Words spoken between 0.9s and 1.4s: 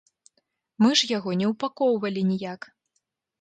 ж яго